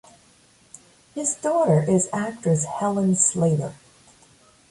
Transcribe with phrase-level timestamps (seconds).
[1.13, 3.75] His daughter is actress Helen Slater.